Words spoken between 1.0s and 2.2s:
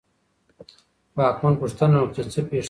واکمن پوښتنه وکړه